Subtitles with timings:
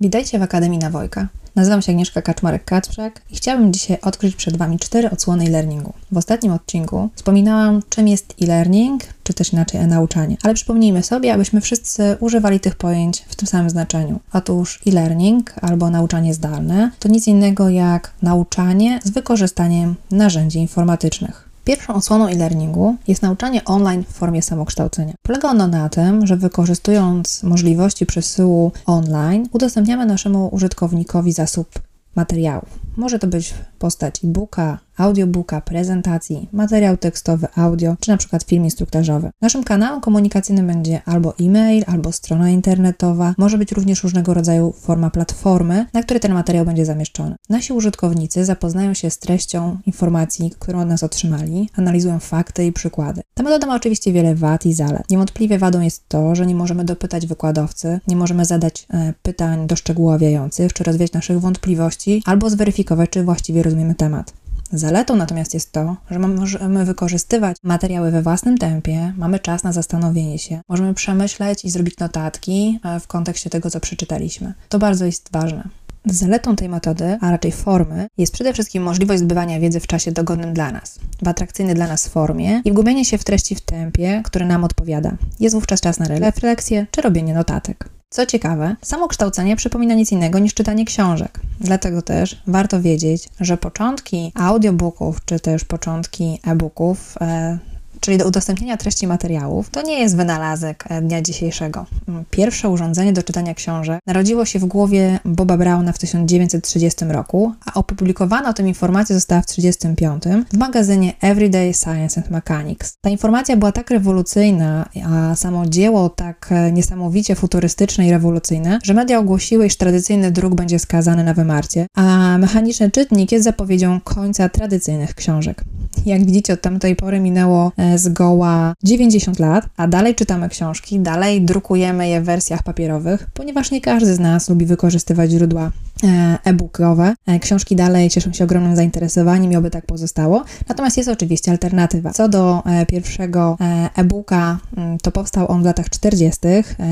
[0.00, 1.28] Witajcie w Akademii na Wojka.
[1.54, 5.92] Nazywam się Agnieszka Kaczmarek-Kacprzak i chciałabym dzisiaj odkryć przed Wami cztery odsłony e-learningu.
[6.12, 11.60] W ostatnim odcinku wspominałam, czym jest e-learning, czy też inaczej e-nauczanie, ale przypomnijmy sobie, abyśmy
[11.60, 14.20] wszyscy używali tych pojęć w tym samym znaczeniu.
[14.32, 21.45] Otóż e-learning albo nauczanie zdalne to nic innego jak nauczanie z wykorzystaniem narzędzi informatycznych.
[21.66, 25.14] Pierwszą odsłoną e-learningu jest nauczanie online w formie samokształcenia.
[25.22, 31.68] Polega ono na tym, że wykorzystując możliwości przesyłu online, udostępniamy naszemu użytkownikowi zasób
[32.16, 32.85] materiałów.
[32.96, 39.30] Może to być postać e-booka, audiobooka, prezentacji, materiał tekstowy, audio, czy na przykład film instruktażowy.
[39.40, 45.10] Naszym kanałem komunikacyjnym będzie albo e-mail, albo strona internetowa, może być również różnego rodzaju forma
[45.10, 47.36] platformy, na której ten materiał będzie zamieszczony.
[47.48, 53.22] Nasi użytkownicy zapoznają się z treścią informacji, którą od nas otrzymali, analizują fakty i przykłady.
[53.34, 55.10] Ta metoda ma oczywiście wiele wad i zalet.
[55.10, 60.72] Niewątpliwie wadą jest to, że nie możemy dopytać wykładowcy, nie możemy zadać e, pytań doszczegóławiających,
[60.72, 64.32] czy rozwiać naszych wątpliwości, albo zweryfikować, czy właściwie rozumiemy temat.
[64.72, 70.38] Zaletą natomiast jest to, że możemy wykorzystywać materiały we własnym tempie, mamy czas na zastanowienie
[70.38, 74.54] się, możemy przemyśleć i zrobić notatki e, w kontekście tego, co przeczytaliśmy.
[74.68, 75.68] To bardzo jest ważne.
[76.04, 80.54] Zaletą tej metody, a raczej formy, jest przede wszystkim możliwość zbywania wiedzy w czasie dogodnym
[80.54, 84.46] dla nas, w atrakcyjnej dla nas formie i wgubienie się w treści w tempie, który
[84.46, 85.16] nam odpowiada.
[85.40, 87.95] Jest wówczas czas na refleksję czy robienie notatek.
[88.10, 91.40] Co ciekawe, samo kształcenie przypomina nic innego niż czytanie książek.
[91.60, 97.58] Dlatego też warto wiedzieć, że początki audiobooków czy też początki e-booków e,
[98.00, 101.86] czyli do udostępnienia treści materiałów, to nie jest wynalazek e, dnia dzisiejszego.
[102.08, 107.52] Mm, pierwsze urządzenie do czytania książek narodziło się w głowie Boba Browna w 1930 roku,
[107.66, 112.94] a opublikowana o tym informacja została w 1935 w magazynie Everyday Science and Mechanics.
[113.00, 118.94] Ta informacja była tak rewolucyjna, a samo dzieło tak e, niesamowicie futurystyczne i rewolucyjne, że
[118.94, 124.48] media ogłosiły, iż tradycyjny druk będzie skazany na wymarcie, a mechaniczny czytnik jest zapowiedzią końca
[124.48, 125.64] tradycyjnych książek.
[126.06, 131.42] Jak widzicie, od tamtej pory minęło e, zgoła 90 lat, a dalej czytamy książki, dalej
[131.42, 135.70] drukujemy je w wersjach papierowych, ponieważ nie każdy z nas lubi wykorzystywać źródła
[136.04, 137.14] e, e-bookowe.
[137.26, 140.44] E, książki dalej cieszą się ogromnym zainteresowaniem i oby tak pozostało.
[140.68, 142.12] Natomiast jest oczywiście alternatywa.
[142.12, 143.58] Co do pierwszego
[143.96, 146.40] e-booka, mm, to powstał on w latach 40.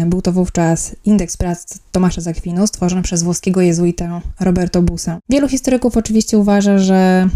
[0.07, 5.19] Był to wówczas indeks prac Tomasza Zakwinu, stworzony przez włoskiego jezuitę Roberto Busa.
[5.29, 7.29] Wielu historyków oczywiście uważa, że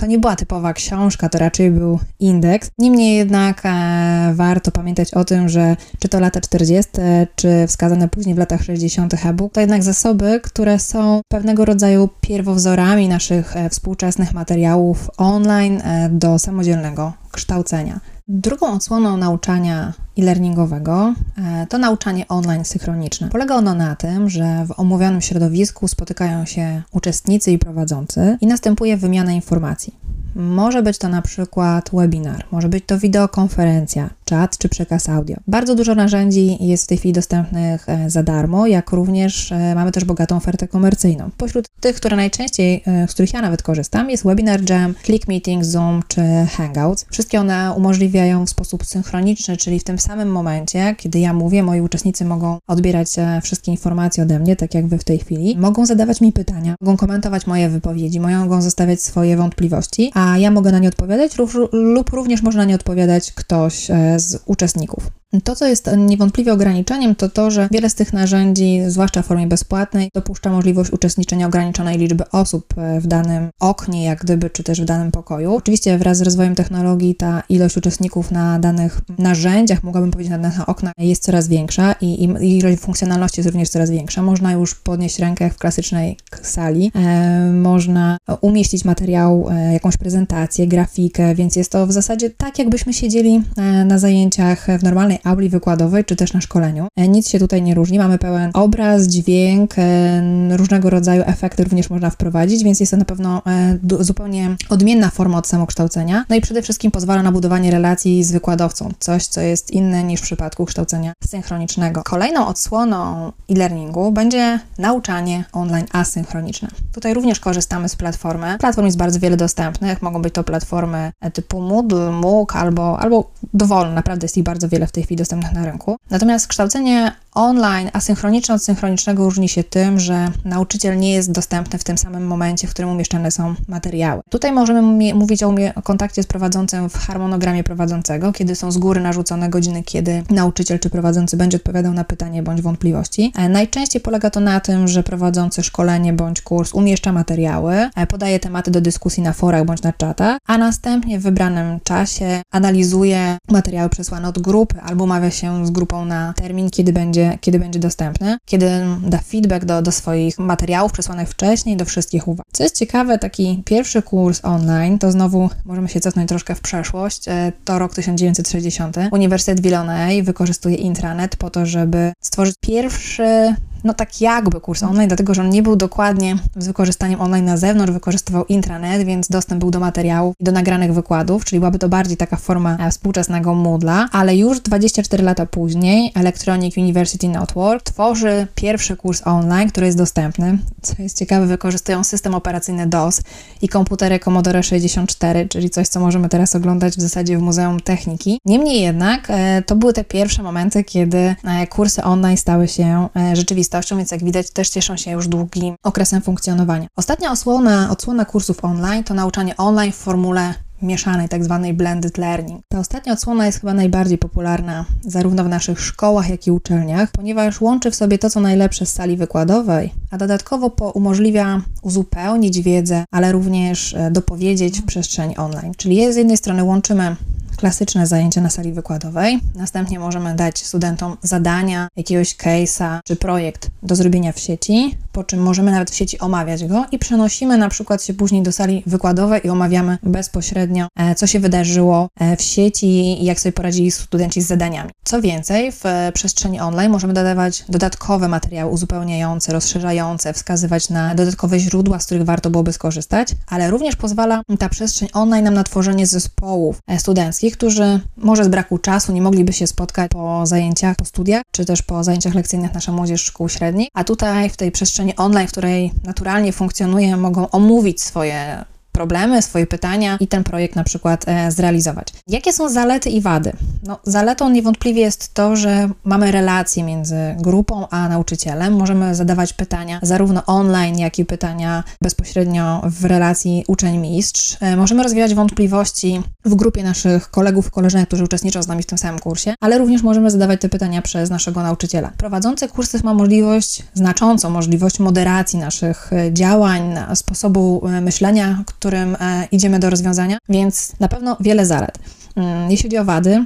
[0.00, 2.70] to nie była typowa książka, to raczej był indeks.
[2.78, 6.92] Niemniej jednak e, warto pamiętać o tym, że czy to lata 40.,
[7.36, 9.14] czy wskazane później w latach 60.
[9.26, 16.08] e-book, to jednak zasoby, które są pewnego rodzaju pierwowzorami naszych e, współczesnych materiałów online e,
[16.12, 18.00] do samodzielnego kształcenia.
[18.32, 23.28] Drugą odsłoną nauczania e-learningowego e, to nauczanie online synchroniczne.
[23.28, 28.96] Polega ono na tym, że w omówionym środowisku spotykają się uczestnicy i prowadzący i następuje
[28.96, 29.94] wymiana informacji.
[30.34, 35.36] Może być to na przykład webinar, może być to wideokonferencja, czat czy przekaz audio.
[35.46, 39.92] Bardzo dużo narzędzi jest w tej chwili dostępnych e, za darmo, jak również e, mamy
[39.92, 41.30] też bogatą ofertę komercyjną.
[41.36, 45.68] Pośród tych, które najczęściej, e, z których ja nawet korzystam, jest Webinar Jam, Click Meetings,
[45.68, 46.22] Zoom czy
[46.56, 47.06] Hangouts.
[47.10, 51.80] Wszystkie one umożliwiają w sposób synchroniczny, czyli w tym samym momencie, kiedy ja mówię, moi
[51.80, 53.08] uczestnicy mogą odbierać
[53.42, 55.56] wszystkie informacje ode mnie, tak jak wy w tej chwili.
[55.58, 60.72] Mogą zadawać mi pytania, mogą komentować moje wypowiedzi, mogą zostawiać swoje wątpliwości, a ja mogę
[60.72, 61.32] na nie odpowiadać
[61.72, 65.19] lub również może na nie odpowiadać ktoś e, z uczestników.
[65.44, 69.46] To, co jest niewątpliwie ograniczeniem, to to, że wiele z tych narzędzi, zwłaszcza w formie
[69.46, 74.82] bezpłatnej, dopuszcza możliwość uczestniczenia ograniczonej liczby osób e, w danym oknie, jak gdyby, czy też
[74.82, 75.54] w danym pokoju.
[75.54, 80.68] Oczywiście wraz z rozwojem technologii ta ilość uczestników na danych narzędziach, mogłabym powiedzieć na danych
[80.68, 84.22] oknach, jest coraz większa i, i ilość funkcjonalności jest również coraz większa.
[84.22, 90.66] Można już podnieść rękę jak w klasycznej sali, e, można umieścić materiał, e, jakąś prezentację,
[90.66, 95.48] grafikę, więc jest to w zasadzie tak, jakbyśmy siedzieli e, na zajęciach w normalnej auli
[95.48, 96.88] wykładowej, czy też na szkoleniu.
[96.96, 101.90] E, nic się tutaj nie różni, mamy pełen obraz, dźwięk, e, różnego rodzaju efekty również
[101.90, 106.24] można wprowadzić, więc jest to na pewno e, zupełnie odmienna forma od samokształcenia.
[106.28, 110.20] No i przede wszystkim pozwala na budowanie relacji z wykładowcą, coś, co jest inne niż
[110.20, 112.02] w przypadku kształcenia synchronicznego.
[112.04, 116.68] Kolejną odsłoną e-learningu będzie nauczanie online asynchroniczne.
[116.92, 118.56] Tutaj również korzystamy z platformy.
[118.60, 123.94] Platform jest bardzo wiele dostępnych, mogą być to platformy typu Moodle, MOOC albo, albo dowolne,
[123.94, 125.96] naprawdę jest ich bardzo wiele w tej chwili dostępnych na rynku.
[126.10, 131.84] Natomiast kształcenie online asynchroniczne od synchronicznego różni się tym, że nauczyciel nie jest dostępny w
[131.84, 134.22] tym samym momencie, w którym umieszczane są materiały.
[134.30, 134.82] Tutaj możemy
[135.14, 139.82] mówić o, o kontakcie z prowadzącym w harmonogramie prowadzącego, kiedy są z góry narzucone godziny,
[139.82, 143.32] kiedy nauczyciel czy prowadzący będzie odpowiadał na pytanie bądź wątpliwości.
[143.36, 148.40] E, najczęściej polega to na tym, że prowadzący szkolenie bądź kurs umieszcza materiały, e, podaje
[148.40, 153.88] tematy do dyskusji na forach bądź na czatach, a następnie w wybranym czasie analizuje materiały
[153.88, 158.38] przesłane od grupy albo umawia się z grupą na termin, kiedy będzie, kiedy będzie dostępny,
[158.44, 158.70] kiedy
[159.02, 162.46] da feedback do, do swoich materiałów przesłanych wcześniej, do wszystkich uwag.
[162.52, 167.28] Co jest ciekawe, taki pierwszy kurs online, to znowu możemy się cofnąć troszkę w przeszłość,
[167.28, 168.96] e, to rok 1960.
[169.12, 175.34] Uniwersytet Villanay wykorzystuje intranet po to, żeby stworzyć pierwszy no tak jakby kurs online, dlatego
[175.34, 179.70] że on nie był dokładnie z wykorzystaniem online na zewnątrz, wykorzystywał intranet, więc dostęp był
[179.70, 184.08] do materiałów i do nagranych wykładów, czyli byłaby to bardziej taka forma e, współczesnego Moodla,
[184.12, 190.58] ale już 24 lata później Electronic University Network tworzy pierwszy kurs online, który jest dostępny.
[190.82, 193.20] Co jest ciekawe, wykorzystują system operacyjny DOS
[193.62, 198.38] i komputery Commodore 64, czyli coś, co możemy teraz oglądać w zasadzie w Muzeum Techniki.
[198.44, 203.69] Niemniej jednak e, to były te pierwsze momenty, kiedy e, kursy online stały się rzeczywistością
[203.70, 206.86] rzeczywistością, więc jak widać też cieszą się już długim okresem funkcjonowania.
[206.96, 212.62] Ostatnia osłona, odsłona kursów online to nauczanie online w formule mieszanej, tak zwanej blended learning.
[212.68, 217.60] Ta ostatnia odsłona jest chyba najbardziej popularna zarówno w naszych szkołach, jak i uczelniach, ponieważ
[217.60, 223.32] łączy w sobie to, co najlepsze z sali wykładowej, a dodatkowo umożliwia uzupełnić wiedzę, ale
[223.32, 225.72] również e, dopowiedzieć w przestrzeni online.
[225.76, 227.16] Czyli z jednej strony łączymy
[227.60, 229.40] klasyczne zajęcia na sali wykładowej.
[229.54, 235.42] Następnie możemy dać studentom zadania, jakiegoś case'a czy projekt do zrobienia w sieci, po czym
[235.42, 239.40] możemy nawet w sieci omawiać go i przenosimy na przykład się później do sali wykładowej
[239.44, 242.86] i omawiamy bezpośrednio, e, co się wydarzyło e, w sieci
[243.22, 244.90] i jak sobie poradzili studenci z zadaniami.
[245.04, 251.58] Co więcej, w e, przestrzeni online możemy dodawać dodatkowe materiały uzupełniające, rozszerzające, wskazywać na dodatkowe
[251.58, 256.06] źródła, z których warto byłoby skorzystać, ale również pozwala ta przestrzeń online nam na tworzenie
[256.06, 261.42] zespołów studenckich, którzy może z braku czasu nie mogliby się spotkać po zajęciach, po studiach,
[261.50, 265.48] czy też po zajęciach lekcyjnych nasza młodzież szkół średnich, a tutaj w tej przestrzeni online,
[265.48, 268.64] w której naturalnie funkcjonuje, mogą omówić swoje
[269.00, 272.08] problemy, swoje pytania i ten projekt na przykład e, zrealizować.
[272.28, 273.52] Jakie są zalety i wady?
[273.86, 278.76] No, zaletą niewątpliwie jest to, że mamy relacje między grupą a nauczycielem.
[278.76, 284.56] Możemy zadawać pytania zarówno online, jak i pytania bezpośrednio w relacji uczeń-mistrz.
[284.60, 288.98] E, możemy rozwijać wątpliwości w grupie naszych kolegów, koleżanek, którzy uczestniczą z nami w tym
[288.98, 292.10] samym kursie, ale również możemy zadawać te pytania przez naszego nauczyciela.
[292.16, 299.78] Prowadzący kursy ma możliwość, znaczącą możliwość moderacji naszych e, działań, sposobu myślenia, którym e, idziemy
[299.78, 301.98] do rozwiązania, więc na pewno wiele zalet.
[302.36, 303.44] Mm, jeśli chodzi o wady,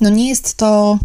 [0.00, 0.98] no nie jest to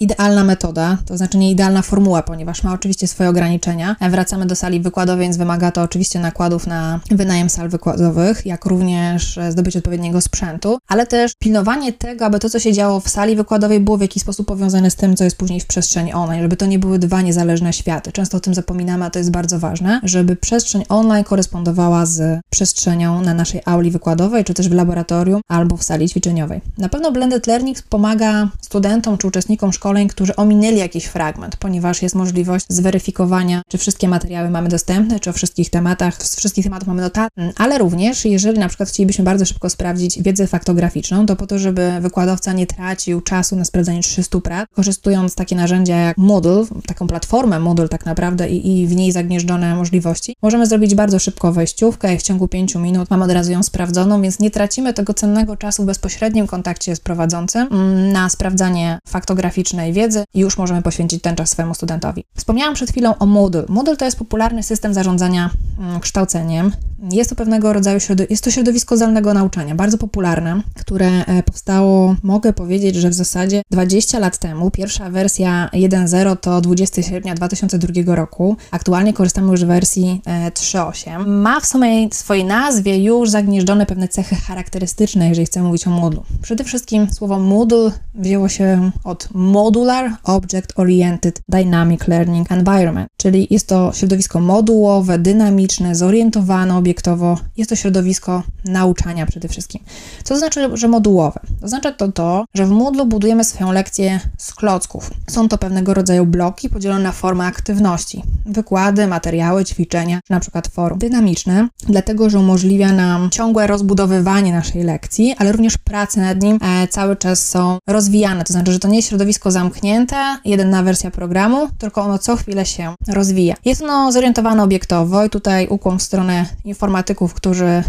[0.00, 3.96] idealna metoda, to znaczy nie idealna formuła, ponieważ ma oczywiście swoje ograniczenia.
[4.10, 9.38] Wracamy do sali wykładowej, więc wymaga to oczywiście nakładów na wynajem sal wykładowych, jak również
[9.50, 13.80] zdobycie odpowiedniego sprzętu, ale też pilnowanie tego, aby to, co się działo w sali wykładowej,
[13.80, 16.66] było w jakiś sposób powiązane z tym, co jest później w przestrzeni online, żeby to
[16.66, 18.12] nie były dwa niezależne światy.
[18.12, 23.20] Często o tym zapominamy, a to jest bardzo ważne, żeby przestrzeń online korespondowała z przestrzenią
[23.20, 26.60] na naszej auli wykładowej, czy też w laboratorium albo w sali ćwiczeniowej.
[26.78, 32.14] Na pewno blended learning pomaga studentom czy uczestnikom szkoleń, którzy ominęli jakiś fragment, ponieważ jest
[32.14, 37.02] możliwość zweryfikowania, czy wszystkie materiały mamy dostępne, czy o wszystkich tematach, z wszystkich tematów mamy
[37.02, 41.58] notatki, ale również jeżeli na przykład chcielibyśmy bardzo szybko sprawdzić wiedzę faktograficzną, to po to,
[41.58, 47.06] żeby wykładowca nie tracił czasu na sprawdzanie 300 prac, korzystując takie narzędzia jak Moodle, taką
[47.06, 52.14] platformę Moodle tak naprawdę i, i w niej zagnieżdżone możliwości, możemy zrobić bardzo szybko wejściówkę
[52.14, 55.56] i w ciągu 5 minut mamy od razu ją sprawdzoną, więc nie tracimy tego cennego
[55.56, 60.82] czasu w bezpośrednim kontakcie z prowadzącym mm, na sprawdzanie faktograficzne specyficznej wiedzy i już możemy
[60.82, 62.24] poświęcić ten czas swojemu studentowi.
[62.36, 63.64] Wspomniałam przed chwilą o Moodle.
[63.68, 66.72] Moodle to jest popularny system zarządzania mm, kształceniem.
[67.12, 67.98] Jest to pewnego rodzaju
[68.30, 73.62] jest to środowisko zdalnego nauczania, bardzo popularne, które e, powstało, mogę powiedzieć, że w zasadzie
[73.70, 74.70] 20 lat temu.
[74.70, 78.56] Pierwsza wersja 1.0 to 20 sierpnia 2002 roku.
[78.70, 81.10] Aktualnie korzystamy już z wersji 3.8.
[81.10, 85.90] E, Ma w sumie swojej nazwie już zagnieżdżone pewne cechy charakterystyczne, jeżeli chcemy mówić o
[85.90, 86.20] Moodle.
[86.42, 93.68] Przede wszystkim słowo Moodle wzięło się od Modular Object Oriented Dynamic Learning Environment, czyli jest
[93.68, 99.80] to środowisko modułowe, dynamiczne, zorientowane obiektowo jest to środowisko nauczania przede wszystkim.
[100.24, 101.40] Co to znaczy, że modułowe?
[101.62, 105.10] Oznacza to to, że w Moodle budujemy swoją lekcję z klocków.
[105.30, 110.98] Są to pewnego rodzaju bloki podzielone na formy aktywności, wykłady, materiały, ćwiczenia, na przykład forum.
[110.98, 116.88] Dynamiczne, dlatego że umożliwia nam ciągłe rozbudowywanie naszej lekcji, ale również prace nad nim e,
[116.88, 118.44] cały czas są rozwijane.
[118.44, 122.66] To znaczy, że to nie jest środowisko zamknięte, jedna wersja programu, tylko ono co chwilę
[122.66, 123.54] się rozwija.
[123.64, 126.46] Jest ono zorientowane obiektowo i tutaj ukłon w stronę
[126.78, 127.82] informatyków, którzy e,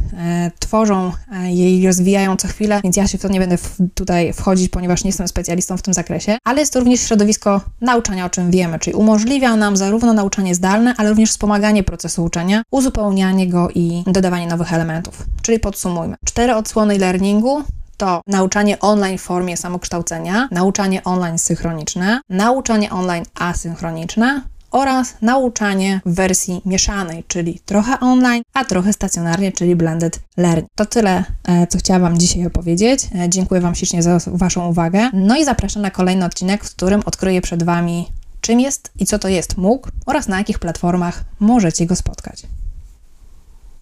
[0.60, 3.58] tworzą e, je i rozwijają co chwilę, więc ja się w to nie będę
[3.93, 8.25] tutaj wchodzić, ponieważ nie jestem specjalistą w tym zakresie, ale jest to również środowisko nauczania,
[8.25, 13.48] o czym wiemy, czyli umożliwia nam zarówno nauczanie zdalne, ale również wspomaganie procesu uczenia, uzupełnianie
[13.48, 15.25] go i dodawanie nowych elementów.
[15.41, 16.15] Czyli podsumujmy.
[16.25, 17.63] Cztery odsłony learningu
[17.98, 24.41] to nauczanie online w formie samokształcenia, nauczanie online synchroniczne, nauczanie online asynchroniczne
[24.72, 30.68] oraz nauczanie w wersji mieszanej, czyli trochę online, a trochę stacjonarnie, czyli blended learning.
[30.76, 33.08] To tyle, e, co chciałam Wam dzisiaj opowiedzieć.
[33.16, 35.10] E, dziękuję Wam ślicznie za Waszą uwagę.
[35.14, 38.08] No i zapraszam na kolejny odcinek, w którym odkryję przed Wami,
[38.42, 42.44] czym jest i co to jest MOOC oraz na jakich platformach możecie go spotkać.